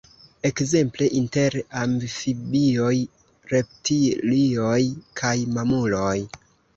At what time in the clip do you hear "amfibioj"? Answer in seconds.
1.81-2.93